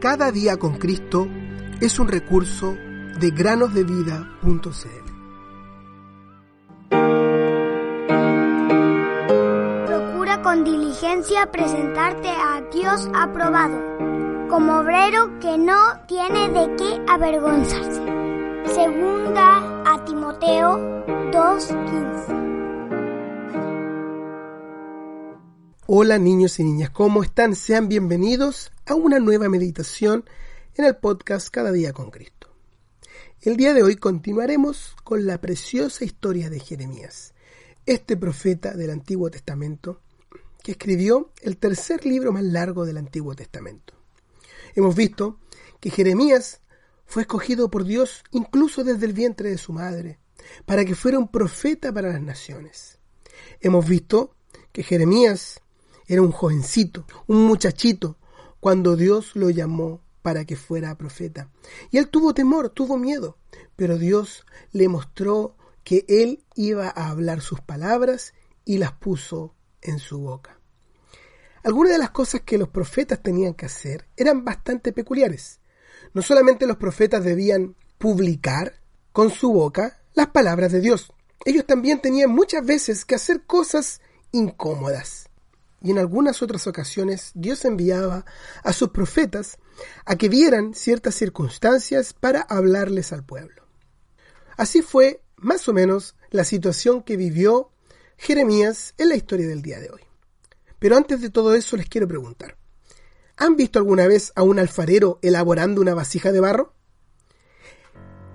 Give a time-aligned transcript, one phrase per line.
[0.00, 1.28] Cada día con Cristo
[1.78, 2.74] es un recurso
[3.20, 4.30] de granosdevida.cl.
[9.86, 13.78] Procura con diligencia presentarte a Dios aprobado,
[14.48, 15.78] como obrero que no
[16.08, 18.02] tiene de qué avergonzarse.
[18.72, 20.78] Segunda a Timoteo
[21.30, 22.39] 2:15.
[25.92, 27.56] Hola niños y niñas, ¿cómo están?
[27.56, 30.24] Sean bienvenidos a una nueva meditación
[30.76, 32.54] en el podcast Cada día con Cristo.
[33.40, 37.34] El día de hoy continuaremos con la preciosa historia de Jeremías,
[37.86, 40.00] este profeta del Antiguo Testamento
[40.62, 43.94] que escribió el tercer libro más largo del Antiguo Testamento.
[44.76, 45.40] Hemos visto
[45.80, 46.60] que Jeremías
[47.04, 50.20] fue escogido por Dios incluso desde el vientre de su madre,
[50.66, 53.00] para que fuera un profeta para las naciones.
[53.60, 54.36] Hemos visto
[54.70, 55.60] que Jeremías
[56.10, 58.18] era un jovencito, un muchachito,
[58.58, 61.52] cuando Dios lo llamó para que fuera profeta.
[61.92, 63.38] Y él tuvo temor, tuvo miedo,
[63.76, 70.00] pero Dios le mostró que él iba a hablar sus palabras y las puso en
[70.00, 70.58] su boca.
[71.62, 75.60] Algunas de las cosas que los profetas tenían que hacer eran bastante peculiares.
[76.12, 81.12] No solamente los profetas debían publicar con su boca las palabras de Dios,
[81.44, 84.00] ellos también tenían muchas veces que hacer cosas
[84.32, 85.29] incómodas
[85.82, 88.24] y en algunas otras ocasiones Dios enviaba
[88.62, 89.58] a sus profetas
[90.04, 93.64] a que vieran ciertas circunstancias para hablarles al pueblo.
[94.56, 97.70] Así fue más o menos la situación que vivió
[98.18, 100.02] Jeremías en la historia del día de hoy.
[100.78, 102.56] Pero antes de todo eso les quiero preguntar,
[103.36, 106.74] ¿han visto alguna vez a un alfarero elaborando una vasija de barro?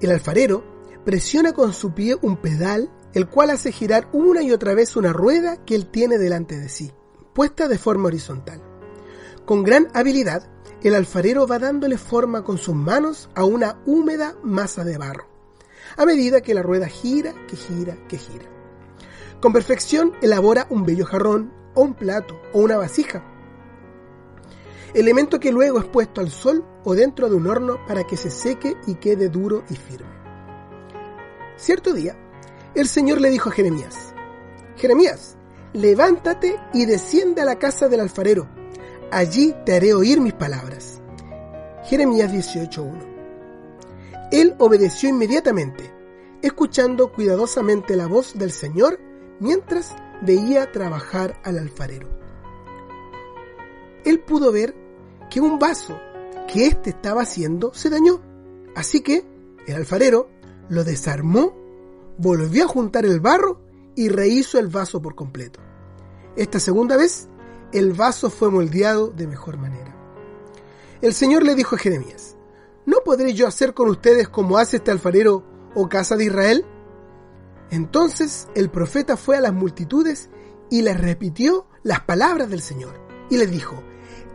[0.00, 0.64] El alfarero
[1.04, 5.12] presiona con su pie un pedal, el cual hace girar una y otra vez una
[5.12, 6.92] rueda que él tiene delante de sí
[7.32, 8.62] puesta de forma horizontal.
[9.44, 10.48] Con gran habilidad,
[10.82, 15.28] el alfarero va dándole forma con sus manos a una húmeda masa de barro,
[15.96, 18.46] a medida que la rueda gira, que gira, que gira.
[19.40, 23.24] Con perfección elabora un bello jarrón, o un plato, o una vasija,
[24.94, 28.30] elemento que luego es puesto al sol o dentro de un horno para que se
[28.30, 30.12] seque y quede duro y firme.
[31.56, 32.16] Cierto día,
[32.74, 34.14] el Señor le dijo a Jeremías,
[34.76, 35.36] Jeremías,
[35.72, 38.48] levántate y desciende a la casa del alfarero.
[39.10, 41.00] Allí te haré oír mis palabras.
[41.84, 43.12] Jeremías 18.1.
[44.30, 45.92] Él obedeció inmediatamente,
[46.40, 48.98] escuchando cuidadosamente la voz del Señor
[49.40, 52.08] mientras veía trabajar al alfarero.
[54.04, 54.74] Él pudo ver
[55.30, 55.98] que un vaso
[56.52, 58.20] que éste estaba haciendo se dañó,
[58.74, 59.24] así que
[59.66, 60.28] el alfarero
[60.68, 61.54] lo desarmó,
[62.18, 63.61] volvió a juntar el barro
[63.94, 65.60] y rehizo el vaso por completo.
[66.36, 67.28] Esta segunda vez,
[67.72, 69.96] el vaso fue moldeado de mejor manera.
[71.00, 72.36] El Señor le dijo a Jeremías,
[72.86, 75.44] ¿no podré yo hacer con ustedes como hace este alfarero
[75.74, 76.64] o casa de Israel?
[77.70, 80.30] Entonces el profeta fue a las multitudes
[80.70, 83.82] y les repitió las palabras del Señor y les dijo,